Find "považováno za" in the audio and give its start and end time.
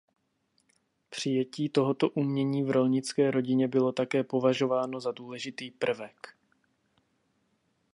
4.23-5.11